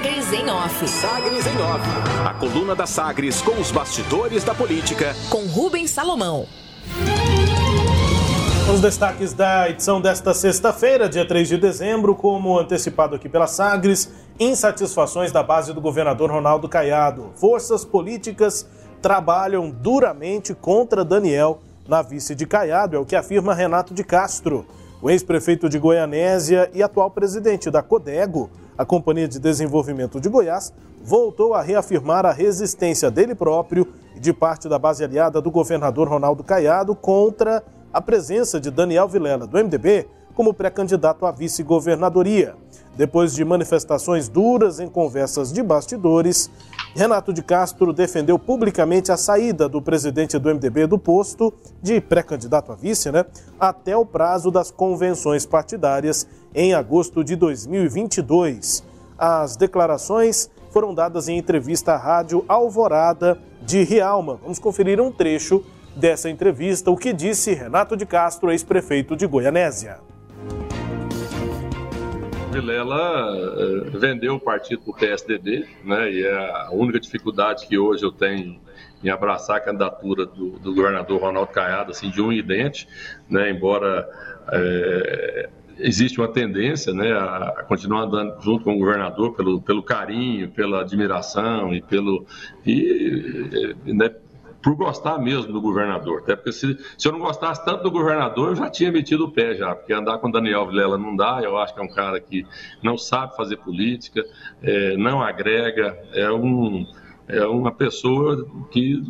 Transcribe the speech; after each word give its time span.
Sagres 0.00 0.32
em 0.32 0.48
Off. 0.48 0.88
Sagres 0.88 1.46
em 1.46 1.56
Off. 1.58 1.86
A 2.24 2.32
coluna 2.32 2.74
da 2.74 2.86
Sagres 2.86 3.42
com 3.42 3.60
os 3.60 3.70
bastidores 3.70 4.42
da 4.42 4.54
política. 4.54 5.14
Com 5.28 5.44
Rubens 5.44 5.90
Salomão. 5.90 6.46
Os 8.72 8.80
destaques 8.80 9.34
da 9.34 9.68
edição 9.68 10.00
desta 10.00 10.32
sexta-feira, 10.32 11.06
dia 11.06 11.28
3 11.28 11.48
de 11.48 11.58
dezembro, 11.58 12.14
como 12.14 12.58
antecipado 12.58 13.14
aqui 13.14 13.28
pela 13.28 13.46
Sagres, 13.46 14.10
insatisfações 14.38 15.32
da 15.32 15.42
base 15.42 15.74
do 15.74 15.82
governador 15.82 16.30
Ronaldo 16.30 16.66
Caiado. 16.66 17.32
Forças 17.34 17.84
políticas 17.84 18.66
trabalham 19.02 19.68
duramente 19.68 20.54
contra 20.54 21.04
Daniel 21.04 21.60
na 21.86 22.00
vice 22.00 22.34
de 22.34 22.46
Caiado, 22.46 22.96
é 22.96 22.98
o 22.98 23.04
que 23.04 23.16
afirma 23.16 23.52
Renato 23.52 23.92
de 23.92 24.02
Castro. 24.02 24.64
O 25.02 25.10
ex-prefeito 25.10 25.68
de 25.68 25.78
Goianésia 25.78 26.70
e 26.72 26.82
atual 26.82 27.10
presidente 27.10 27.70
da 27.70 27.82
Codego, 27.82 28.50
a 28.80 28.84
Companhia 28.86 29.28
de 29.28 29.38
Desenvolvimento 29.38 30.18
de 30.18 30.30
Goiás, 30.30 30.72
voltou 31.04 31.52
a 31.52 31.60
reafirmar 31.60 32.24
a 32.24 32.32
resistência 32.32 33.10
dele 33.10 33.34
próprio 33.34 33.86
e 34.16 34.18
de 34.18 34.32
parte 34.32 34.70
da 34.70 34.78
base 34.78 35.04
aliada 35.04 35.38
do 35.38 35.50
governador 35.50 36.08
Ronaldo 36.08 36.42
Caiado 36.42 36.94
contra 36.94 37.62
a 37.92 38.00
presença 38.00 38.58
de 38.58 38.70
Daniel 38.70 39.06
Vilela, 39.06 39.46
do 39.46 39.58
MDB, 39.58 40.08
como 40.34 40.54
pré-candidato 40.54 41.26
à 41.26 41.30
vice-governadoria. 41.30 42.56
Depois 42.96 43.34
de 43.34 43.44
manifestações 43.44 44.28
duras 44.28 44.80
em 44.80 44.88
conversas 44.88 45.52
de 45.52 45.62
bastidores, 45.62 46.50
Renato 46.94 47.32
de 47.32 47.42
Castro 47.42 47.92
defendeu 47.92 48.38
publicamente 48.38 49.12
a 49.12 49.16
saída 49.16 49.68
do 49.68 49.80
presidente 49.80 50.38
do 50.38 50.54
MDB 50.54 50.86
do 50.86 50.98
posto 50.98 51.52
de 51.80 52.00
pré-candidato 52.00 52.72
a 52.72 52.74
vice, 52.74 53.10
né, 53.12 53.24
até 53.58 53.96
o 53.96 54.04
prazo 54.04 54.50
das 54.50 54.70
convenções 54.70 55.46
partidárias 55.46 56.26
em 56.54 56.74
agosto 56.74 57.22
de 57.22 57.36
2022. 57.36 58.82
As 59.16 59.56
declarações 59.56 60.50
foram 60.70 60.92
dadas 60.92 61.28
em 61.28 61.38
entrevista 61.38 61.92
à 61.92 61.96
rádio 61.96 62.44
Alvorada 62.48 63.38
de 63.62 63.82
Rialma. 63.82 64.38
Vamos 64.42 64.58
conferir 64.58 65.00
um 65.00 65.12
trecho 65.12 65.64
dessa 65.94 66.28
entrevista, 66.28 66.90
o 66.90 66.96
que 66.96 67.12
disse 67.12 67.52
Renato 67.52 67.96
de 67.96 68.06
Castro, 68.06 68.50
ex-prefeito 68.50 69.16
de 69.16 69.26
Goianésia. 69.26 70.09
Vilela 72.50 73.32
uh, 73.32 73.98
vendeu 73.98 74.34
o 74.34 74.40
partido 74.40 74.82
para 74.82 74.90
o 74.90 74.94
PSDB, 74.94 75.66
né, 75.84 76.12
e 76.12 76.24
é 76.24 76.50
a 76.66 76.70
única 76.72 76.98
dificuldade 76.98 77.66
que 77.66 77.78
hoje 77.78 78.04
eu 78.04 78.10
tenho 78.10 78.60
em 79.02 79.08
abraçar 79.08 79.56
a 79.56 79.60
candidatura 79.60 80.26
do, 80.26 80.58
do 80.58 80.74
governador 80.74 81.20
Ronaldo 81.20 81.52
Caiado, 81.52 81.92
assim, 81.92 82.10
de 82.10 82.20
um 82.20 82.32
e 82.32 82.42
dente, 82.42 82.88
né, 83.28 83.50
embora 83.50 84.08
é, 84.52 85.48
existe 85.78 86.20
uma 86.20 86.28
tendência 86.28 86.92
né, 86.92 87.12
a 87.12 87.64
continuar 87.66 88.02
andando 88.02 88.42
junto 88.42 88.64
com 88.64 88.74
o 88.74 88.78
governador 88.78 89.34
pelo, 89.34 89.62
pelo 89.62 89.82
carinho, 89.82 90.50
pela 90.50 90.82
admiração 90.82 91.72
e 91.72 91.80
pelo 91.80 92.26
e, 92.66 93.74
né, 93.86 94.10
por 94.62 94.74
gostar 94.74 95.18
mesmo 95.18 95.52
do 95.52 95.60
governador. 95.60 96.20
Até 96.20 96.36
porque 96.36 96.52
se, 96.52 96.78
se 96.96 97.08
eu 97.08 97.12
não 97.12 97.20
gostasse 97.20 97.64
tanto 97.64 97.82
do 97.82 97.90
governador, 97.90 98.50
eu 98.50 98.56
já 98.56 98.70
tinha 98.70 98.92
metido 98.92 99.24
o 99.24 99.30
pé 99.30 99.54
já, 99.54 99.74
porque 99.74 99.92
andar 99.92 100.18
com 100.18 100.30
Daniel 100.30 100.66
Vilela 100.66 100.98
não 100.98 101.16
dá, 101.16 101.40
eu 101.42 101.58
acho 101.58 101.74
que 101.74 101.80
é 101.80 101.82
um 101.82 101.88
cara 101.88 102.20
que 102.20 102.46
não 102.82 102.98
sabe 102.98 103.36
fazer 103.36 103.56
política, 103.56 104.24
é, 104.62 104.96
não 104.96 105.22
agrega, 105.22 105.98
é 106.12 106.30
um 106.30 106.86
é 107.32 107.46
uma 107.46 107.70
pessoa 107.70 108.44
que, 108.72 109.00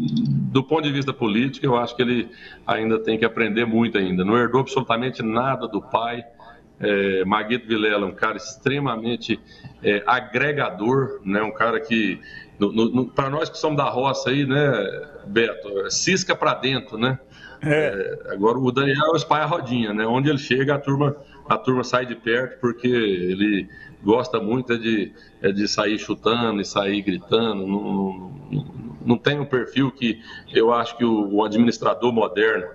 do 0.52 0.62
ponto 0.62 0.82
de 0.82 0.92
vista 0.92 1.12
político, 1.12 1.64
eu 1.64 1.76
acho 1.76 1.96
que 1.96 2.02
ele 2.02 2.28
ainda 2.66 2.98
tem 2.98 3.18
que 3.18 3.24
aprender 3.24 3.64
muito 3.64 3.96
ainda. 3.96 4.24
Não 4.24 4.36
herdou 4.36 4.60
absolutamente 4.60 5.22
nada 5.22 5.66
do 5.66 5.80
pai. 5.80 6.22
É, 6.80 7.24
Maguito 7.24 7.68
Vilela, 7.68 8.06
um 8.06 8.14
cara 8.14 8.38
extremamente 8.38 9.38
é, 9.82 10.02
agregador, 10.06 11.20
né? 11.24 11.42
um 11.42 11.52
cara 11.52 11.78
que 11.78 12.18
para 13.14 13.30
nós 13.30 13.48
que 13.48 13.58
somos 13.58 13.76
da 13.76 13.88
roça 13.88 14.30
aí, 14.30 14.44
né, 14.44 14.70
Beto, 15.26 15.90
cisca 15.90 16.34
para 16.34 16.54
dentro, 16.54 16.98
né? 16.98 17.18
É. 17.62 18.20
É, 18.28 18.32
agora 18.32 18.58
o 18.58 18.72
Daniel 18.72 19.14
espalha 19.14 19.44
a 19.44 19.46
rodinha, 19.46 19.92
né? 19.92 20.06
Onde 20.06 20.28
ele 20.28 20.38
chega, 20.38 20.74
a 20.74 20.78
turma, 20.78 21.16
a 21.48 21.58
turma 21.58 21.84
sai 21.84 22.06
de 22.06 22.14
perto 22.14 22.58
porque 22.60 22.88
ele 22.88 23.68
gosta 24.02 24.40
muito 24.40 24.72
é 24.72 24.78
de, 24.78 25.12
é 25.42 25.52
de 25.52 25.68
sair 25.68 25.98
chutando 25.98 26.60
e 26.60 26.64
sair 26.64 27.02
gritando. 27.02 27.66
Não, 27.66 28.32
não, 28.50 28.89
não 29.04 29.16
tem 29.16 29.38
um 29.38 29.44
perfil 29.44 29.90
que 29.90 30.20
eu 30.52 30.72
acho 30.72 30.96
que 30.96 31.04
o, 31.04 31.44
administrador 31.44 32.12
moderno, 32.12 32.66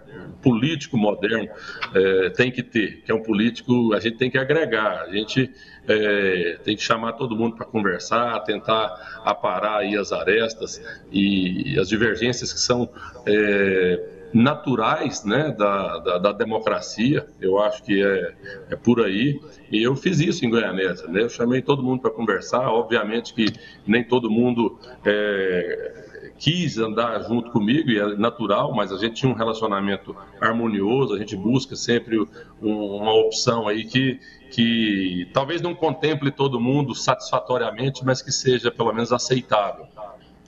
político 0.42 0.98
moderno, 0.98 1.50
é, 1.94 2.30
tem 2.30 2.52
que 2.52 2.64
ter. 2.64 3.02
Que 3.04 3.12
é 3.12 3.16
um 3.16 3.22
político, 3.22 3.94
a 3.94 4.00
gente 4.00 4.18
tem 4.18 4.30
que 4.30 4.38
agregar. 4.38 5.04
A 5.04 5.12
gente 5.12 5.52
é, 5.88 6.60
tem 6.64 6.76
que 6.76 6.82
chamar 6.82 7.14
todo 7.14 7.36
mundo 7.36 7.56
para 7.56 7.66
conversar, 7.66 8.40
tentar 8.42 9.22
aparar 9.24 9.80
aí 9.80 9.96
as 9.96 10.12
arestas 10.12 10.82
e 11.12 11.78
as 11.80 11.88
divergências 11.88 12.52
que 12.52 12.60
são 12.60 12.90
é, 13.26 14.15
naturais 14.36 15.24
né, 15.24 15.56
da, 15.58 15.98
da, 16.00 16.18
da, 16.18 16.32
democracia, 16.34 17.26
eu 17.40 17.58
acho 17.58 17.82
que 17.82 18.04
é, 18.04 18.36
é 18.70 18.76
por 18.76 19.00
aí, 19.00 19.40
e 19.72 19.82
eu 19.82 19.96
fiz 19.96 20.20
isso 20.20 20.46
em 20.46 20.50
Goianésia, 20.50 21.08
né? 21.08 21.22
eu 21.22 21.30
chamei 21.30 21.62
todo 21.62 21.82
mundo 21.82 22.02
para 22.02 22.12
conversar, 22.12 22.70
obviamente 22.70 23.34
que 23.34 23.46
nem 23.88 24.04
todo 24.04 24.30
mundo 24.30 24.78
é, 25.06 26.32
quis 26.38 26.78
andar 26.78 27.22
junto 27.22 27.50
comigo, 27.50 27.90
e 27.90 27.98
é 27.98 28.18
natural, 28.18 28.76
mas 28.76 28.92
a 28.92 28.98
gente 28.98 29.16
tinha 29.16 29.32
um 29.32 29.36
relacionamento 29.36 30.14
harmonioso, 30.42 31.14
a 31.14 31.18
gente 31.18 31.38
busca 31.38 31.74
sempre 31.78 32.20
um, 32.20 32.28
uma 32.62 33.14
opção 33.14 33.70
aí 33.70 33.86
que, 33.86 34.20
que 34.52 35.30
talvez 35.34 35.62
não 35.62 35.74
contemple 35.74 36.30
todo 36.30 36.60
mundo 36.60 36.94
satisfatoriamente, 36.94 38.04
mas 38.04 38.22
que 38.22 38.34
seja 38.34 38.70
pelo 38.70 38.92
menos 38.92 39.14
aceitável. 39.14 39.88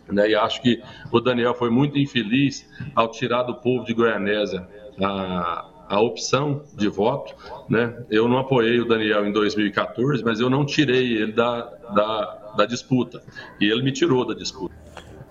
Né? 0.09 0.29
E 0.29 0.35
acho 0.35 0.61
que 0.61 0.81
o 1.11 1.19
Daniel 1.19 1.53
foi 1.53 1.69
muito 1.69 1.97
infeliz 1.97 2.67
ao 2.95 3.09
tirar 3.09 3.43
do 3.43 3.55
povo 3.55 3.85
de 3.85 3.93
Goianésia 3.93 4.67
a, 5.01 5.65
a 5.89 6.01
opção 6.01 6.63
de 6.75 6.87
voto. 6.87 7.35
Né? 7.69 8.05
Eu 8.09 8.27
não 8.27 8.37
apoiei 8.37 8.79
o 8.79 8.87
Daniel 8.87 9.25
em 9.25 9.31
2014, 9.31 10.23
mas 10.23 10.39
eu 10.39 10.49
não 10.49 10.65
tirei 10.65 11.13
ele 11.13 11.31
da, 11.31 11.61
da, 11.93 12.53
da 12.57 12.65
disputa. 12.65 13.21
E 13.59 13.65
ele 13.65 13.83
me 13.83 13.91
tirou 13.91 14.25
da 14.25 14.33
disputa. 14.33 14.75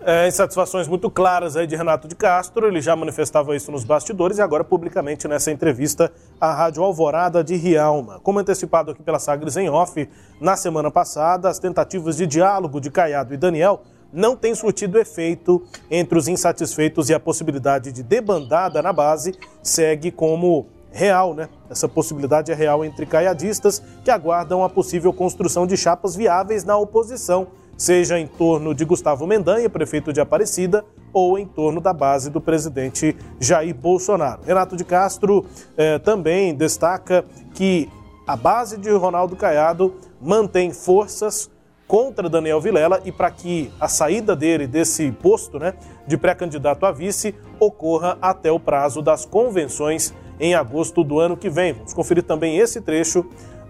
É, 0.09 0.28
insatisfações 0.28 0.86
muito 0.86 1.10
claras 1.10 1.56
aí 1.56 1.66
de 1.66 1.75
Renato 1.75 2.06
de 2.06 2.15
Castro, 2.15 2.69
ele 2.69 2.81
já 2.81 2.94
manifestava 2.94 3.56
isso 3.56 3.72
nos 3.72 3.82
bastidores 3.82 4.38
e 4.38 4.41
agora 4.41 4.62
publicamente 4.62 5.26
nessa 5.26 5.50
entrevista 5.50 6.12
à 6.41 6.54
Rádio 6.54 6.84
Alvorada 6.84 7.42
de 7.42 7.56
Rialma. 7.56 8.20
Como 8.20 8.38
antecipado 8.38 8.92
aqui 8.92 9.03
pela 9.03 9.19
Sagres 9.19 9.56
em 9.56 9.69
off, 9.69 10.09
na 10.41 10.54
semana 10.54 10.92
passada, 10.92 11.48
as 11.48 11.59
tentativas 11.59 12.16
de 12.16 12.25
diálogo 12.25 12.81
de 12.81 12.88
Caiado 12.88 13.34
e 13.34 13.36
Daniel 13.36 13.82
não 14.12 14.37
tem 14.37 14.55
surtido 14.55 14.99
efeito 14.99 15.62
entre 15.91 16.19
os 16.19 16.28
insatisfeitos 16.28 17.09
e 17.09 17.15
a 17.15 17.21
possibilidade 17.21 17.93
de 17.93 18.03
debandada 18.03 18.83
na 18.83 18.93
base 18.93 19.34
segue 19.62 20.11
como 20.11 20.67
real, 20.91 21.34
né? 21.34 21.49
Essa 21.69 21.89
possibilidade 21.89 22.50
é 22.50 22.55
real 22.55 22.84
entre 22.84 23.05
caiadistas 23.05 23.83
que 24.05 24.11
aguardam 24.11 24.65
a 24.65 24.69
possível 24.69 25.12
construção 25.12 25.66
de 25.66 25.77
chapas 25.77 26.16
viáveis 26.16 26.65
na 26.65 26.77
oposição, 26.77 27.49
seja 27.77 28.19
em 28.19 28.27
torno 28.27 28.75
de 28.75 28.84
Gustavo 28.84 29.27
Mendanha, 29.27 29.69
prefeito 29.69 30.12
de 30.12 30.21
Aparecida, 30.21 30.84
ou 31.12 31.39
em 31.39 31.47
torno 31.47 31.81
da 31.81 31.93
base 31.93 32.31
do 32.31 32.41
presidente 32.41 33.16
Jair 33.39 33.75
Bolsonaro. 33.75 34.43
Renato 34.43 34.77
de 34.77 34.84
Castro 34.84 35.45
eh, 35.77 35.99
também 35.99 36.55
destaca 36.55 37.25
que 37.55 37.91
a 38.27 38.37
base 38.37 38.77
de 38.77 38.91
Ronaldo 38.91 39.37
Caiado 39.37 39.95
mantém 40.21 40.72
forças 40.72 41.50
contra 41.86 42.28
Daniel 42.28 42.60
Vilela 42.60 43.00
e 43.04 43.12
para 43.12 43.30
que 43.30 43.70
a 43.80 43.88
saída 43.88 44.34
dele 44.34 44.66
desse 44.66 45.10
posto 45.12 45.58
né, 45.58 45.74
de 46.06 46.16
pré-candidato 46.16 46.84
a 46.84 46.92
vice 46.92 47.34
ocorra 47.60 48.19
até 48.20 48.50
o 48.50 48.60
prazo 48.60 49.00
das 49.00 49.24
convenções 49.24 50.12
em 50.38 50.54
agosto 50.54 51.02
do 51.02 51.19
ano 51.19 51.36
que 51.36 51.48
vem. 51.48 51.72
Vamos 51.72 51.94
conferir 51.94 52.22
também 52.22 52.58
esse 52.58 52.80
trecho 52.80 53.24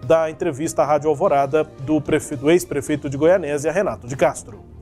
da 0.05 0.29
entrevista 0.29 0.83
à 0.83 0.85
Rádio 0.85 1.09
Alvorada 1.09 1.63
do, 1.63 2.01
ex-prefeito 2.49 3.09
de 3.09 3.17
Goianésia, 3.17 3.71
Renato 3.71 4.07
de 4.07 4.15
Castro 4.15 4.76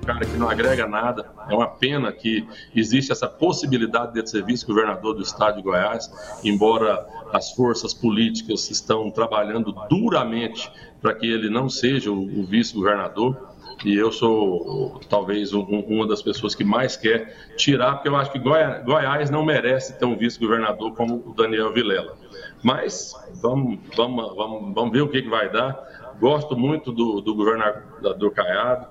cara 0.00 0.24
que 0.24 0.36
não 0.36 0.48
agrega 0.48 0.86
nada. 0.86 1.30
É 1.48 1.54
uma 1.54 1.68
pena 1.68 2.12
que 2.12 2.46
existe 2.74 3.12
essa 3.12 3.28
possibilidade 3.28 4.14
de 4.14 4.28
ser 4.28 4.44
vice-governador 4.44 5.14
do 5.14 5.22
estado 5.22 5.56
de 5.56 5.62
Goiás, 5.62 6.10
embora 6.44 7.06
as 7.32 7.52
forças 7.52 7.94
políticas 7.94 8.70
estão 8.70 9.10
trabalhando 9.10 9.72
duramente 9.88 10.70
para 11.00 11.14
que 11.14 11.26
ele 11.26 11.48
não 11.48 11.68
seja 11.68 12.10
o, 12.10 12.44
vice-governador. 12.44 13.50
E 13.84 13.94
eu 13.94 14.12
sou 14.12 15.00
talvez 15.08 15.54
um, 15.54 15.62
uma 15.62 16.06
das 16.06 16.20
pessoas 16.20 16.54
que 16.54 16.64
mais 16.64 16.96
quer 16.96 17.34
tirar, 17.56 17.94
porque 17.94 18.08
eu 18.08 18.16
acho 18.16 18.30
que 18.30 18.38
Goiás 18.38 19.30
não 19.30 19.42
merece 19.42 19.98
ter 19.98 20.04
um 20.04 20.16
vice-governador 20.16 20.94
como 20.94 21.22
o 21.26 21.34
Daniel 21.34 21.72
Vilela. 21.72 22.14
Mas 22.62 23.14
vamos, 23.40 23.78
vamos, 23.96 24.36
vamos, 24.36 24.74
vamos 24.74 24.92
ver 24.92 25.00
o 25.00 25.08
que, 25.08 25.22
que 25.22 25.30
vai 25.30 25.50
dar. 25.50 25.78
Gosto 26.20 26.54
muito 26.56 26.92
do, 26.92 27.22
do 27.22 27.34
governador 27.34 28.30
Caiado, 28.32 28.86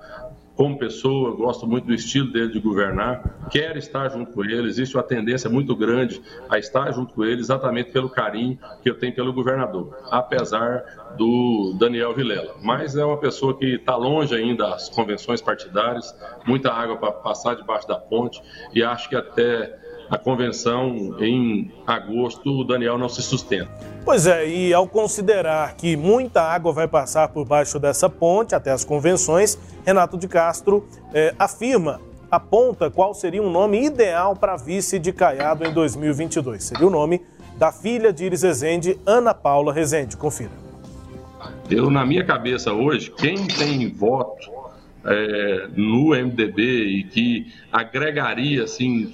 como 0.59 0.77
pessoa, 0.77 1.33
gosto 1.38 1.65
muito 1.65 1.85
do 1.85 1.94
estilo 1.94 2.33
dele 2.33 2.51
de 2.51 2.59
governar, 2.59 3.47
quero 3.50 3.79
estar 3.79 4.09
junto 4.09 4.33
com 4.33 4.44
ele, 4.44 4.67
existe 4.67 4.94
uma 4.94 5.03
tendência 5.03 5.50
muito 5.50 5.73
grande 5.73 6.21
a 6.50 6.59
estar 6.59 6.91
junto 6.91 7.13
com 7.13 7.23
ele, 7.23 7.39
exatamente 7.39 7.91
pelo 7.91 8.09
carinho 8.09 8.59
que 8.83 8.89
eu 8.89 9.00
tenho 9.00 9.15
pelo 9.15 9.31
governador, 9.31 9.97
apesar 10.11 11.13
do 11.17 11.77
Daniel 11.79 12.13
Vilela. 12.13 12.57
Mas 12.61 12.97
é 12.97 13.06
uma 13.06 13.15
pessoa 13.15 13.57
que 13.57 13.75
está 13.75 13.95
longe 13.95 14.35
ainda 14.35 14.67
das 14.67 14.89
convenções 14.89 15.41
partidárias, 15.41 16.13
muita 16.45 16.73
água 16.73 16.97
para 16.97 17.13
passar 17.13 17.56
debaixo 17.56 17.88
da 17.88 17.95
ponte, 17.95 18.41
e 18.73 18.83
acho 18.83 19.07
que 19.07 19.15
até 19.15 19.79
a 20.09 20.17
convenção 20.17 21.15
em 21.19 21.71
agosto, 21.85 22.50
o 22.50 22.63
Daniel 22.63 22.97
não 22.97 23.07
se 23.07 23.21
sustenta. 23.21 23.69
Pois 24.03 24.25
é, 24.25 24.47
e 24.47 24.73
ao 24.73 24.88
considerar 24.88 25.75
que 25.75 25.95
muita 25.95 26.41
água 26.41 26.73
vai 26.73 26.88
passar 26.88 27.27
por 27.29 27.45
baixo 27.45 27.77
dessa 27.79 28.09
ponte 28.09 28.56
até 28.56 28.71
as 28.71 28.83
convenções, 28.83 29.57
Renato 29.85 30.17
de 30.17 30.27
Castro 30.27 30.88
eh, 31.13 31.33
afirma, 31.38 32.01
aponta 32.31 32.89
qual 32.89 33.13
seria 33.13 33.41
um 33.41 33.51
nome 33.51 33.85
ideal 33.85 34.35
para 34.35 34.56
vice 34.56 34.97
de 34.97 35.13
Caiado 35.13 35.63
em 35.65 35.73
2022. 35.73 36.63
Seria 36.63 36.88
o 36.88 36.89
nome 36.89 37.21
da 37.57 37.71
filha 37.71 38.11
de 38.11 38.25
Iris 38.25 38.41
Rezende, 38.41 38.97
Ana 39.06 39.33
Paula 39.33 39.73
Rezende. 39.73 40.17
Confira. 40.17 40.51
Eu, 41.69 41.91
na 41.91 42.06
minha 42.06 42.25
cabeça 42.25 42.73
hoje, 42.73 43.11
quem 43.11 43.45
tem 43.45 43.94
voto 43.94 44.50
é, 45.06 45.67
no 45.75 46.09
MDB 46.09 46.61
e 46.61 47.03
que 47.03 47.47
agregaria 47.71 48.63
assim 48.63 49.13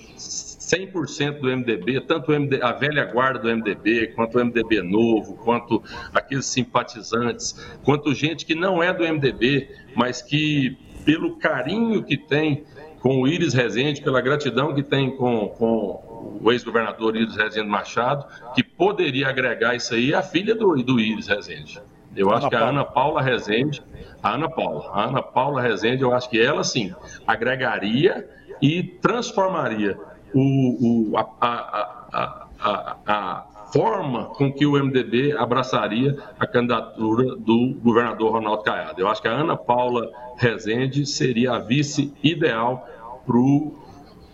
100% 0.65 1.39
do 1.39 1.47
MDB, 1.47 2.01
tanto 2.01 2.31
a 2.61 2.71
velha 2.71 3.05
guarda 3.05 3.39
do 3.39 3.55
MDB, 3.55 4.07
quanto 4.15 4.37
o 4.37 4.43
MDB 4.43 4.81
novo, 4.81 5.35
quanto 5.35 5.83
aqueles 6.13 6.47
simpatizantes, 6.47 7.53
quanto 7.83 8.13
gente 8.13 8.45
que 8.45 8.55
não 8.55 8.81
é 8.81 8.91
do 8.91 9.03
MDB, 9.03 9.69
mas 9.95 10.21
que, 10.21 10.77
pelo 11.05 11.37
carinho 11.37 12.03
que 12.03 12.17
tem 12.17 12.65
com 12.99 13.21
o 13.21 13.27
Iris 13.27 13.53
Rezende, 13.53 14.01
pela 14.01 14.19
gratidão 14.19 14.73
que 14.73 14.81
tem 14.81 15.15
com, 15.15 15.49
com 15.49 16.39
o 16.41 16.51
ex-governador 16.51 17.15
Iris 17.15 17.35
Rezende 17.35 17.69
Machado, 17.69 18.25
que 18.55 18.63
poderia 18.63 19.29
agregar 19.29 19.75
isso 19.75 19.93
aí, 19.93 20.13
a 20.13 20.23
filha 20.23 20.55
do, 20.55 20.75
do 20.77 20.99
Iris 20.99 21.27
Rezende. 21.27 21.79
Eu 22.15 22.31
acho 22.31 22.49
que 22.49 22.55
a 22.55 22.69
Ana 22.69 22.83
Paula 22.83 23.21
Rezende, 23.21 23.83
a 24.23 24.33
Ana 24.33 24.49
Paula, 24.49 24.89
a 24.91 25.03
Ana 25.05 25.21
Paula 25.21 25.61
Rezende, 25.61 26.01
eu 26.01 26.13
acho 26.13 26.29
que 26.29 26.41
ela 26.41 26.63
sim 26.63 26.95
agregaria 27.27 28.27
e 28.61 28.81
transformaria 28.81 29.99
o, 30.35 31.11
o, 31.11 31.17
a, 31.17 31.25
a, 31.39 32.47
a, 32.59 32.97
a, 33.07 33.45
forma 33.71 34.25
com 34.25 34.51
que 34.51 34.65
o 34.65 34.73
MDB 34.73 35.33
abraçaria 35.37 36.17
a 36.39 36.45
candidatura 36.45 37.35
do 37.37 37.75
governador 37.81 38.33
Ronaldo 38.33 38.63
Caiado. 38.63 38.99
Eu 39.01 39.07
acho 39.07 39.21
que 39.21 39.27
a 39.27 39.31
Ana 39.31 39.55
Paula 39.55 40.11
Rezende 40.37 41.05
seria 41.05 41.53
a 41.53 41.59
vice 41.59 42.13
ideal 42.21 42.85
para 43.25 43.37
o 43.37 43.73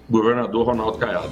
governador 0.10 0.66
Ronaldo 0.66 0.98
Caiado. 0.98 1.32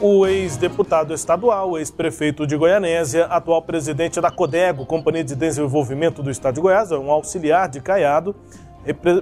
O 0.00 0.26
ex-deputado 0.26 1.12
estadual, 1.12 1.76
ex-prefeito 1.76 2.46
de 2.46 2.56
Goianésia, 2.56 3.26
atual 3.26 3.60
presidente 3.62 4.20
da 4.20 4.30
Codego, 4.30 4.86
Companhia 4.86 5.24
de 5.24 5.34
Desenvolvimento 5.34 6.22
do 6.22 6.30
Estado 6.30 6.54
de 6.54 6.60
Goiás, 6.60 6.92
é 6.92 6.96
um 6.96 7.10
auxiliar 7.10 7.68
de 7.68 7.80
Caiado, 7.80 8.34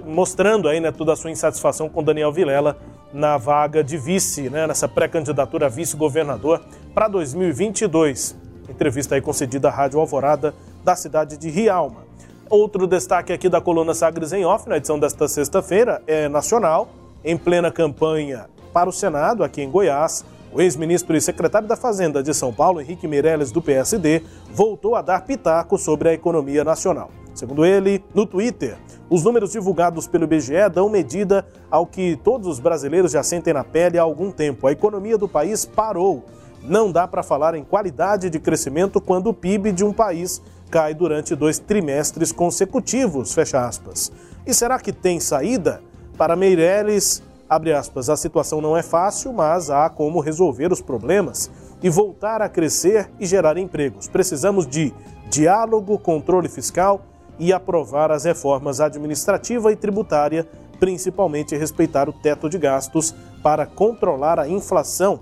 mostrando 0.04 0.68
aí 0.68 0.80
né, 0.80 0.92
toda 0.92 1.12
a 1.12 1.16
sua 1.16 1.30
insatisfação 1.30 1.88
com 1.88 2.02
Daniel 2.02 2.32
Vilela 2.32 2.76
na 3.12 3.36
vaga 3.36 3.82
de 3.82 3.96
vice, 3.96 4.50
né, 4.50 4.66
nessa 4.66 4.88
pré-candidatura 4.88 5.66
a 5.66 5.68
vice-governador 5.68 6.60
para 6.94 7.08
2022. 7.08 8.36
Entrevista 8.68 9.14
aí 9.14 9.20
concedida 9.20 9.68
à 9.68 9.70
Rádio 9.70 10.00
Alvorada 10.00 10.54
da 10.84 10.94
cidade 10.94 11.36
de 11.36 11.48
Rialma. 11.48 12.04
Outro 12.48 12.86
destaque 12.86 13.32
aqui 13.32 13.48
da 13.48 13.60
coluna 13.60 13.94
Sagres 13.94 14.32
em 14.32 14.44
Off, 14.44 14.68
na 14.68 14.76
edição 14.76 14.98
desta 14.98 15.26
sexta-feira, 15.26 16.00
é 16.06 16.28
nacional, 16.28 16.88
em 17.24 17.36
plena 17.36 17.72
campanha 17.72 18.46
para 18.72 18.88
o 18.88 18.92
Senado, 18.92 19.42
aqui 19.42 19.62
em 19.62 19.70
Goiás. 19.70 20.24
O 20.52 20.60
ex-ministro 20.60 21.16
e 21.16 21.20
secretário 21.20 21.66
da 21.66 21.76
Fazenda 21.76 22.22
de 22.22 22.32
São 22.32 22.52
Paulo, 22.52 22.80
Henrique 22.80 23.08
Meirelles, 23.08 23.50
do 23.50 23.60
PSD, 23.60 24.22
voltou 24.52 24.94
a 24.94 25.02
dar 25.02 25.24
pitaco 25.24 25.76
sobre 25.76 26.08
a 26.08 26.14
economia 26.14 26.62
nacional. 26.62 27.10
Segundo 27.36 27.66
ele, 27.66 28.02
no 28.14 28.24
Twitter, 28.24 28.78
os 29.10 29.22
números 29.22 29.52
divulgados 29.52 30.06
pelo 30.06 30.24
IBGE 30.24 30.70
dão 30.72 30.88
medida 30.88 31.46
ao 31.70 31.86
que 31.86 32.16
todos 32.24 32.48
os 32.48 32.58
brasileiros 32.58 33.12
já 33.12 33.22
sentem 33.22 33.52
na 33.52 33.62
pele 33.62 33.98
há 33.98 34.02
algum 34.02 34.30
tempo. 34.30 34.66
A 34.66 34.72
economia 34.72 35.18
do 35.18 35.28
país 35.28 35.66
parou. 35.66 36.24
Não 36.62 36.90
dá 36.90 37.06
para 37.06 37.22
falar 37.22 37.54
em 37.54 37.62
qualidade 37.62 38.30
de 38.30 38.40
crescimento 38.40 39.02
quando 39.02 39.26
o 39.26 39.34
PIB 39.34 39.70
de 39.72 39.84
um 39.84 39.92
país 39.92 40.40
cai 40.70 40.94
durante 40.94 41.36
dois 41.36 41.58
trimestres 41.58 42.32
consecutivos, 42.32 43.34
fecha 43.34 43.66
aspas. 43.66 44.10
E 44.46 44.54
será 44.54 44.78
que 44.78 44.90
tem 44.90 45.20
saída? 45.20 45.82
Para 46.16 46.36
Meirelles, 46.36 47.22
abre 47.50 47.74
aspas, 47.74 48.08
a 48.08 48.16
situação 48.16 48.62
não 48.62 48.74
é 48.74 48.82
fácil, 48.82 49.34
mas 49.34 49.68
há 49.68 49.90
como 49.90 50.20
resolver 50.20 50.72
os 50.72 50.80
problemas 50.80 51.50
e 51.82 51.90
voltar 51.90 52.40
a 52.40 52.48
crescer 52.48 53.10
e 53.20 53.26
gerar 53.26 53.58
empregos. 53.58 54.08
Precisamos 54.08 54.66
de 54.66 54.90
diálogo, 55.28 55.98
controle 55.98 56.48
fiscal 56.48 57.04
e 57.38 57.52
aprovar 57.52 58.10
as 58.10 58.24
reformas 58.24 58.80
administrativa 58.80 59.72
e 59.72 59.76
tributária, 59.76 60.46
principalmente 60.78 61.56
respeitar 61.56 62.08
o 62.08 62.12
teto 62.12 62.48
de 62.48 62.58
gastos 62.58 63.14
para 63.42 63.66
controlar 63.66 64.38
a 64.38 64.48
inflação, 64.48 65.20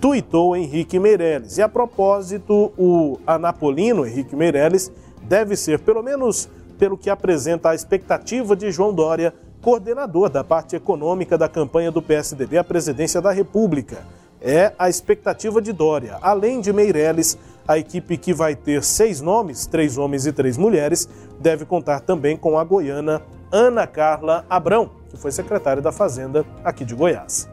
tuitou 0.00 0.56
Henrique 0.56 0.98
Meirelles. 0.98 1.58
E 1.58 1.62
a 1.62 1.68
propósito, 1.68 2.72
o 2.76 3.18
anapolino 3.26 4.06
Henrique 4.06 4.36
Meirelles 4.36 4.90
deve 5.22 5.56
ser, 5.56 5.80
pelo 5.80 6.02
menos 6.02 6.48
pelo 6.78 6.96
que 6.96 7.10
apresenta 7.10 7.70
a 7.70 7.74
expectativa 7.74 8.54
de 8.54 8.70
João 8.70 8.92
Dória, 8.92 9.34
coordenador 9.62 10.28
da 10.28 10.44
parte 10.44 10.76
econômica 10.76 11.36
da 11.36 11.48
campanha 11.48 11.90
do 11.90 12.02
PSDB 12.02 12.58
à 12.58 12.64
presidência 12.64 13.20
da 13.20 13.32
República. 13.32 14.04
É 14.40 14.72
a 14.78 14.88
expectativa 14.88 15.60
de 15.60 15.72
Dória. 15.72 16.18
Além 16.20 16.60
de 16.60 16.72
Meirelles, 16.72 17.38
a 17.66 17.78
equipe 17.78 18.16
que 18.16 18.32
vai 18.32 18.54
ter 18.54 18.82
seis 18.82 19.20
nomes, 19.20 19.66
três 19.66 19.98
homens 19.98 20.26
e 20.26 20.32
três 20.32 20.56
mulheres, 20.56 21.08
deve 21.40 21.64
contar 21.64 22.00
também 22.00 22.36
com 22.36 22.58
a 22.58 22.64
goiana 22.64 23.22
Ana 23.50 23.86
Carla 23.86 24.44
Abrão, 24.48 24.90
que 25.08 25.16
foi 25.16 25.30
secretária 25.30 25.82
da 25.82 25.92
Fazenda 25.92 26.44
aqui 26.64 26.84
de 26.84 26.94
Goiás. 26.94 27.48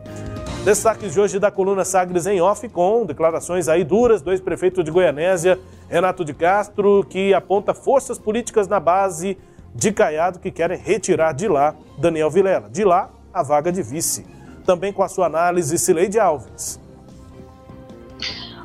Destaques 0.63 1.13
de 1.13 1.19
hoje 1.19 1.39
da 1.39 1.51
coluna 1.51 1.83
Sagres 1.83 2.25
em 2.25 2.39
Off, 2.39 2.68
com 2.69 3.06
declarações 3.06 3.68
aí 3.68 3.83
duras 3.83 4.21
do 4.21 4.31
ex-prefeito 4.31 4.83
de 4.83 4.92
Goianésia, 4.92 5.60
Renato 5.89 6.24
de 6.24 6.33
Castro, 6.33 7.06
que 7.09 7.33
aponta 7.33 7.74
forças 7.74 8.18
políticas 8.18 8.68
na 8.68 8.80
base 8.80 9.38
de 9.75 9.92
Caiado 9.92 10.39
que 10.39 10.51
querem 10.51 10.77
retirar 10.77 11.33
de 11.33 11.48
lá 11.48 11.75
Daniel 11.98 12.30
Vilela. 12.30 12.69
De 12.69 12.86
lá, 12.86 13.09
a 13.33 13.44
vaga 13.44 13.71
de 13.71 13.83
vice. 13.83 14.25
Também 14.66 14.94
com 14.94 15.04
a 15.04 15.09
sua 15.09 15.25
análise, 15.25 15.77
Cileide 15.77 16.19
Alves. 16.19 16.80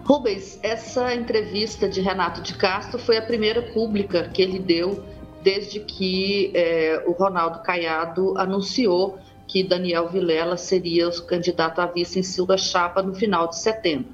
Rubens, 0.08 0.58
essa 0.62 1.14
entrevista 1.14 1.86
de 1.86 2.00
Renato 2.00 2.40
de 2.40 2.54
Castro 2.54 2.98
foi 2.98 3.18
a 3.18 3.22
primeira 3.22 3.60
pública 3.60 4.26
que 4.26 4.40
ele 4.40 4.58
deu 4.58 5.04
desde 5.42 5.80
que 5.80 6.50
é, 6.54 7.04
o 7.06 7.12
Ronaldo 7.12 7.62
Caiado 7.62 8.32
anunciou 8.38 9.18
que 9.46 9.62
Daniel 9.62 10.08
Vilela 10.08 10.56
seria 10.56 11.10
o 11.10 11.26
candidato 11.26 11.82
a 11.82 11.86
vice 11.86 12.18
em 12.18 12.22
sua 12.22 12.56
chapa 12.56 13.02
no 13.02 13.14
final 13.14 13.48
de 13.48 13.58
setembro. 13.58 14.10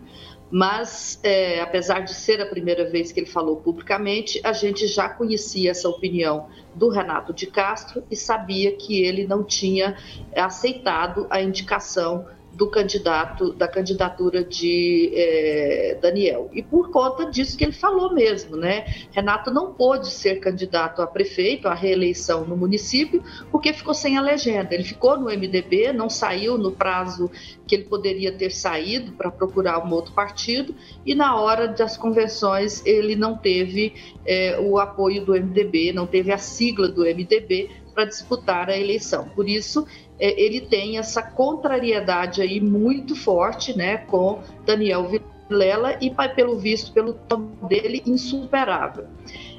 Mas, 0.50 1.20
é, 1.22 1.60
apesar 1.60 2.00
de 2.00 2.12
ser 2.12 2.40
a 2.40 2.46
primeira 2.46 2.90
vez 2.90 3.12
que 3.12 3.20
ele 3.20 3.30
falou 3.30 3.58
publicamente, 3.58 4.40
a 4.42 4.52
gente 4.52 4.88
já 4.88 5.08
conhecia 5.08 5.70
essa 5.70 5.88
opinião 5.88 6.48
do 6.74 6.88
Renato 6.88 7.32
de 7.32 7.46
Castro 7.46 8.02
e 8.10 8.16
sabia 8.16 8.72
que 8.72 9.00
ele 9.00 9.28
não 9.28 9.44
tinha 9.44 9.96
aceitado 10.34 11.28
a 11.30 11.40
indicação 11.40 12.26
do 12.54 12.68
candidato, 12.68 13.52
da 13.52 13.66
candidatura 13.66 14.44
de 14.44 15.10
é, 15.14 15.98
Daniel. 16.00 16.48
E 16.52 16.62
por 16.62 16.90
conta 16.90 17.30
disso 17.30 17.56
que 17.56 17.64
ele 17.64 17.72
falou 17.72 18.14
mesmo, 18.14 18.56
né? 18.56 18.84
Renato 19.10 19.50
não 19.50 19.72
pôde 19.72 20.08
ser 20.08 20.36
candidato 20.36 21.02
a 21.02 21.06
prefeito, 21.06 21.66
a 21.66 21.74
reeleição 21.74 22.44
no 22.46 22.56
município, 22.56 23.22
porque 23.50 23.72
ficou 23.72 23.92
sem 23.92 24.16
a 24.16 24.20
legenda. 24.20 24.74
Ele 24.74 24.84
ficou 24.84 25.18
no 25.18 25.26
MDB, 25.26 25.92
não 25.92 26.08
saiu 26.08 26.56
no 26.56 26.70
prazo 26.72 27.30
que 27.66 27.74
ele 27.74 27.84
poderia 27.84 28.32
ter 28.32 28.50
saído 28.50 29.12
para 29.12 29.30
procurar 29.30 29.84
um 29.84 29.92
outro 29.92 30.12
partido, 30.12 30.74
e 31.04 31.14
na 31.14 31.40
hora 31.40 31.66
das 31.66 31.96
convenções 31.96 32.84
ele 32.86 33.16
não 33.16 33.36
teve 33.36 33.94
é, 34.24 34.58
o 34.60 34.78
apoio 34.78 35.24
do 35.24 35.32
MDB, 35.32 35.92
não 35.92 36.06
teve 36.06 36.30
a 36.30 36.38
sigla 36.38 36.88
do 36.88 37.02
MDB 37.02 37.70
para 37.94 38.04
disputar 38.04 38.68
a 38.68 38.76
eleição. 38.76 39.28
Por 39.28 39.48
isso, 39.48 39.86
ele 40.18 40.60
tem 40.60 40.98
essa 40.98 41.22
contrariedade 41.22 42.40
aí 42.40 42.60
muito 42.60 43.16
forte, 43.16 43.76
né, 43.76 43.98
com 43.98 44.40
Daniel 44.64 45.08
Vilela 45.48 45.98
e, 46.00 46.10
pelo 46.34 46.58
visto, 46.58 46.92
pelo 46.92 47.14
tom 47.14 47.52
dele, 47.68 48.02
insuperável. 48.06 49.06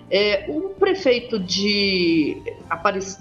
É, 0.09 0.45
o 0.50 0.69
prefeito 0.69 1.39
de, 1.39 2.38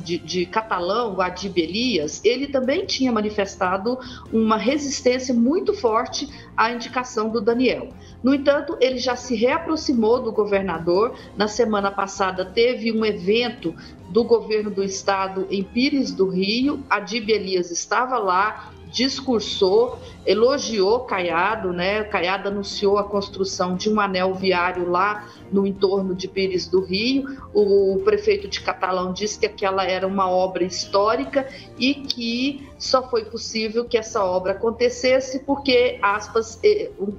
de, 0.01 0.19
de 0.19 0.47
Catalão, 0.47 1.19
Adib 1.19 1.57
Elias, 1.57 2.21
ele 2.23 2.47
também 2.47 2.85
tinha 2.85 3.11
manifestado 3.11 3.99
uma 4.31 4.59
resistência 4.59 5.33
muito 5.33 5.73
forte 5.73 6.29
à 6.55 6.71
indicação 6.71 7.31
do 7.31 7.41
Daniel. 7.41 7.89
No 8.23 8.35
entanto, 8.35 8.77
ele 8.81 8.99
já 8.99 9.17
se 9.17 9.35
reaproximou 9.35 10.23
do 10.23 10.31
governador. 10.31 11.15
Na 11.37 11.49
semana 11.49 11.91
passada, 11.91 12.45
teve 12.45 12.93
um 12.93 13.05
evento 13.05 13.75
do 14.11 14.23
governo 14.23 14.71
do 14.71 14.83
estado 14.83 15.47
em 15.51 15.63
Pires 15.63 16.11
do 16.11 16.29
Rio. 16.29 16.85
Adib 16.91 17.31
Elias 17.31 17.71
estava 17.71 18.19
lá, 18.19 18.74
discursou, 18.95 19.99
elogiou 20.25 21.01
Caiado, 21.01 21.73
né? 21.73 22.05
Caiado 22.05 22.49
anunciou 22.49 22.97
a 22.97 23.03
construção 23.03 23.75
de 23.75 23.91
um 23.91 24.01
anel 24.01 24.33
viário 24.33 24.89
lá 24.89 25.29
no 25.51 25.67
entorno 25.67 26.15
de 26.15 26.29
Pires 26.29 26.69
do 26.69 26.81
Rio. 26.81 27.37
O 27.53 28.01
prefeito 28.05 28.47
de 28.47 28.61
Catalão 28.61 29.13
disse 29.13 29.41
que 29.41 29.47
aquela 29.47 29.85
era 29.85 30.07
uma 30.07 30.31
obra 30.31 30.63
histórica 30.63 31.49
e 31.77 31.95
que 31.95 32.69
só 32.79 33.03
foi 33.11 33.25
possível 33.25 33.85
que 33.85 33.99
essa 33.99 34.25
obra 34.25 34.53
acontecesse 34.53 35.41
porque, 35.41 35.99
aspas, 36.01 36.61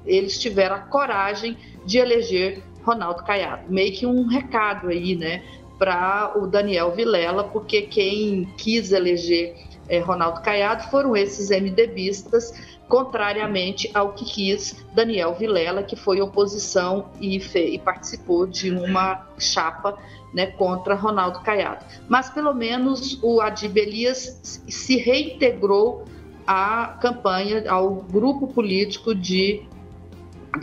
eles 0.06 0.40
tiveram 0.40 0.78
a 0.78 0.80
coragem 0.80 1.58
de 1.86 1.98
eleger 1.98 2.64
Ronaldo 2.86 3.22
Caiado. 3.24 3.64
Meio 3.68 3.92
que 3.92 4.06
um 4.06 4.28
recado 4.28 4.88
aí, 4.88 5.14
né? 5.14 5.44
Para 5.78 6.38
o 6.38 6.48
Daniel 6.48 6.96
Vilela, 6.96 7.44
porque 7.44 7.82
quem 7.82 8.48
quis 8.58 8.94
eleger 8.94 9.54
é, 9.88 10.00
Ronaldo 10.00 10.42
Caiado 10.42 10.90
foram 10.90 11.16
esses 11.16 11.50
MDBistas, 11.50 12.54
contrariamente 12.88 13.90
ao 13.94 14.14
que 14.14 14.26
quis 14.26 14.86
Daniel 14.94 15.34
Vilela, 15.34 15.84
que 15.84 15.96
foi 15.96 16.22
oposição 16.22 17.10
e, 17.20 17.38
e 17.38 17.80
participou 17.80 18.46
de 18.46 18.72
uma 18.72 19.28
chapa 19.38 19.98
né, 20.34 20.48
contra 20.48 20.96
Ronaldo 20.96 21.40
Caiado. 21.42 21.84
Mas 22.08 22.30
pelo 22.30 22.54
menos 22.54 23.20
o 23.24 23.42
Adib 23.42 23.78
Elias 23.78 24.62
se 24.68 24.98
reintegrou 24.98 26.06
à 26.46 26.98
campanha, 27.02 27.64
ao 27.70 27.90
grupo 27.96 28.48
político 28.48 29.16
de 29.16 29.68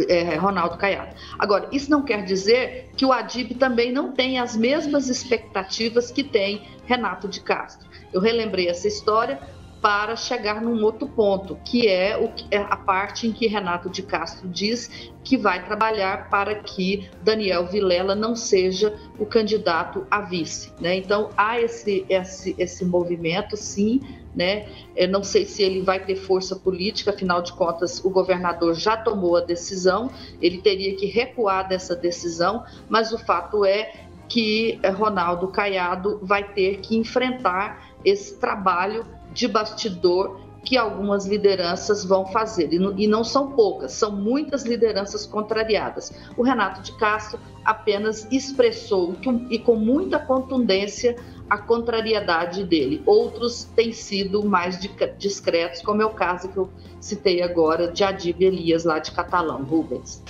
é, 0.09 0.37
Ronaldo 0.37 0.77
Caiado. 0.77 1.15
Agora, 1.39 1.69
isso 1.73 1.91
não 1.91 2.03
quer 2.03 2.25
dizer 2.25 2.91
que 2.97 3.05
o 3.05 3.13
Adib 3.13 3.55
também 3.55 3.93
não 3.93 4.13
tem 4.13 4.39
as 4.39 4.57
mesmas 4.57 5.09
expectativas 5.09 6.11
que 6.11 6.23
tem 6.23 6.63
Renato 6.87 7.29
de 7.29 7.41
Castro. 7.41 7.92
Eu 8.13 8.21
relembrei 8.21 8.69
essa 8.69 8.87
história 8.89 9.41
para 9.83 10.15
chegar 10.15 10.63
num 10.63 10.81
outro 10.85 11.09
ponto, 11.09 11.59
que 11.65 11.89
é, 11.89 12.17
o, 12.17 12.33
é 12.53 12.59
a 12.59 12.77
parte 12.77 13.27
em 13.27 13.33
que 13.33 13.49
Renato 13.49 13.91
de 13.91 14.01
Castro 14.01 14.49
diz 14.49 15.11
que 15.25 15.37
vai 15.37 15.65
trabalhar 15.65 16.31
para 16.31 16.55
que 16.55 17.11
Daniel 17.21 17.67
Vilela 17.67 18.15
não 18.15 18.37
seja 18.37 18.97
o 19.19 19.27
candidato 19.27 20.07
a 20.09 20.21
vice. 20.21 20.73
Né? 20.81 20.97
Então 20.97 21.31
há 21.37 21.61
esse, 21.61 22.07
esse, 22.09 22.55
esse 22.57 22.85
movimento, 22.85 23.57
sim. 23.57 24.01
Né? 24.35 24.67
Eu 24.95 25.09
não 25.09 25.25
sei 25.25 25.45
se 25.45 25.65
ele 25.65 25.83
vai 25.83 25.99
ter 26.03 26.15
força 26.15 26.55
política, 26.55 27.11
afinal 27.11 27.43
de 27.43 27.53
contas, 27.53 28.03
o 28.05 28.09
governador 28.09 28.75
já 28.75 28.97
tomou 28.97 29.37
a 29.37 29.41
decisão, 29.41 30.11
ele 30.41 30.59
teria 30.59 30.95
que 30.97 31.07
recuar 31.07 31.69
dessa 31.69 31.95
decisão, 31.95 32.65
mas 32.89 33.13
o 33.13 33.19
fato 33.19 33.65
é 33.65 33.93
que 34.29 34.81
Ronaldo 34.97 35.49
Caiado 35.49 36.19
vai 36.23 36.43
ter 36.43 36.79
que 36.79 36.97
enfrentar 36.97 37.92
esse 38.05 38.39
trabalho 38.39 39.05
de 39.33 39.49
bastidor 39.49 40.41
que 40.65 40.77
algumas 40.77 41.27
lideranças 41.27 42.05
vão 42.05 42.27
fazer. 42.27 42.73
E 42.73 43.07
não 43.07 43.25
são 43.25 43.51
poucas, 43.53 43.93
são 43.93 44.13
muitas 44.13 44.65
lideranças 44.65 45.27
contrariadas. 45.27 46.13
O 46.37 46.43
Renato 46.43 46.83
de 46.83 46.97
Castro 46.99 47.39
apenas 47.65 48.27
expressou 48.31 49.17
e 49.51 49.59
com 49.59 49.75
muita 49.75 50.19
contundência 50.19 51.17
a 51.51 51.59
contrariedade 51.59 52.65
dele. 52.65 53.03
Outros 53.05 53.65
têm 53.77 53.93
sido 53.93 54.45
mais 54.45 54.79
discretos, 55.19 55.83
como 55.83 56.01
é 56.01 56.07
o 56.07 56.15
caso 56.15 56.49
que 56.49 56.57
eu 56.57 56.71
citei 57.01 57.43
agora 57.43 57.91
de 57.91 58.05
Adib 58.05 58.41
Elias, 58.41 58.85
lá 58.85 58.99
de 58.99 59.11
Catalão, 59.11 59.63
Rubens. 59.63 60.23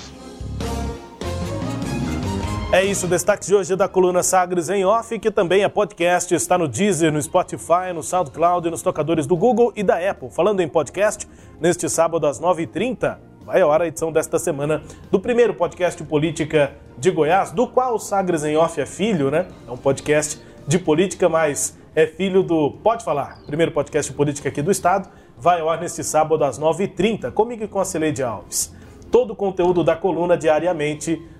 É 2.73 2.83
isso, 2.83 3.07
destaque 3.07 3.45
de 3.45 3.55
hoje 3.55 3.76
da 3.76 3.87
coluna 3.87 4.23
Sagres 4.23 4.71
em 4.71 4.83
Off, 4.83 5.19
que 5.19 5.31
também 5.31 5.62
é 5.62 5.69
podcast, 5.69 6.35
está 6.35 6.57
no 6.57 6.67
Deezer, 6.67 7.12
no 7.12 7.21
Spotify, 7.21 7.93
no 7.95 8.02
SoundCloud 8.02 8.71
nos 8.71 8.81
tocadores 8.81 9.26
do 9.26 9.37
Google 9.37 9.75
e 9.76 9.83
da 9.83 9.99
Apple. 10.11 10.31
Falando 10.31 10.61
em 10.61 10.67
podcast, 10.67 11.29
neste 11.61 11.87
sábado 11.91 12.26
às 12.26 12.41
9h30, 12.41 13.19
vai 13.45 13.61
a 13.61 13.67
hora 13.67 13.85
a 13.85 13.87
edição 13.88 14.11
desta 14.11 14.38
semana 14.38 14.83
do 15.11 15.21
primeiro 15.21 15.52
podcast 15.52 16.02
política 16.05 16.73
de 16.97 17.11
Goiás, 17.11 17.50
do 17.50 17.69
qual 17.69 17.95
o 17.95 17.99
Sagres 17.99 18.43
em 18.43 18.57
Off 18.57 18.81
é 18.81 18.87
filho, 18.87 19.31
né? 19.31 19.49
É 19.69 19.71
um 19.71 19.76
podcast 19.76 20.41
de 20.67 20.79
política, 20.79 21.29
mas 21.29 21.76
é 21.95 22.07
filho 22.07 22.43
do 22.43 22.71
Pode 22.83 23.05
Falar, 23.05 23.43
primeiro 23.45 23.73
podcast 23.73 24.11
de 24.11 24.17
política 24.17 24.49
aqui 24.49 24.62
do 24.62 24.71
estado. 24.71 25.11
Vai 25.37 25.61
ao 25.61 25.69
ar 25.69 25.79
neste 25.79 26.02
sábado 26.02 26.43
às 26.43 26.59
9h30, 26.59 27.33
comigo 27.33 27.64
e 27.64 27.69
com 27.69 27.81
a 27.81 27.85
Celeide 27.85 28.23
Alves. 28.23 28.75
Todo 29.11 29.35
o 29.35 29.37
conteúdo 29.37 29.85
da 29.85 29.95
coluna 29.95 30.38
diariamente 30.38 31.21